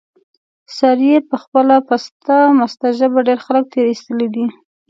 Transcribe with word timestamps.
سارې 0.77 1.15
په 1.29 1.35
خپله 1.43 1.75
پسته 1.87 2.35
مسته 2.59 2.87
ژبه، 2.97 3.19
ډېر 3.27 3.39
خلک 3.45 3.65
تېر 3.73 3.85
ایستلي 3.89 4.27
دي. 4.35 4.45